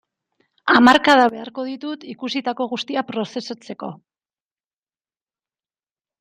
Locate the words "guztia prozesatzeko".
2.73-3.93